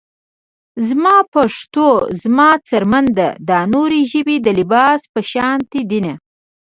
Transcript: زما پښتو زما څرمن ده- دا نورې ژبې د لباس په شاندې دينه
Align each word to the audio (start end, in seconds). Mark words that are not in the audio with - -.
زما 0.87 1.15
پښتو 1.33 1.87
زما 2.23 2.49
څرمن 2.67 3.05
ده- 3.17 3.29
دا 3.49 3.59
نورې 3.73 4.01
ژبې 4.11 4.35
د 4.41 4.47
لباس 4.59 4.99
په 5.13 5.19
شاندې 5.31 5.81
دينه 5.91 6.13